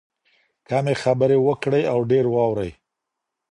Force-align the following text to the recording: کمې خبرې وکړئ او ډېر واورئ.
کمې 0.67 0.93
خبرې 1.03 1.37
وکړئ 1.47 1.83
او 1.93 1.99
ډېر 2.11 2.25
واورئ. 2.33 2.71